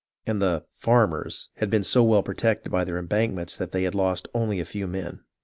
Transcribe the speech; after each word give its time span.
And 0.25 0.41
the" 0.41 0.65
farmers" 0.71 1.49
had 1.57 1.69
been 1.69 1.83
so 1.83 2.03
well 2.03 2.23
protected 2.23 2.71
by 2.71 2.83
their 2.85 2.97
em 2.97 3.07
bankments 3.07 3.55
that 3.57 3.71
they 3.71 3.83
had 3.83 3.93
lost 3.93 4.27
only 4.33 4.59
a 4.59 4.65
few 4.65 4.87
men. 4.87 5.19